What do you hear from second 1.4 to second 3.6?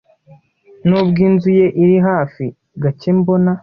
ye iri hafi, gake mbona.